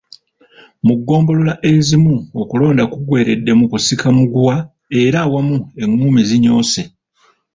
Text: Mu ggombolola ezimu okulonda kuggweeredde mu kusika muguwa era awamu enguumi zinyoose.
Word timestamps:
Mu 0.85 0.93
ggombolola 0.97 1.53
ezimu 1.73 2.15
okulonda 2.41 2.83
kuggweeredde 2.91 3.51
mu 3.59 3.65
kusika 3.71 4.07
muguwa 4.17 4.55
era 5.03 5.19
awamu 5.25 5.57
enguumi 5.83 6.21
zinyoose. 6.29 6.81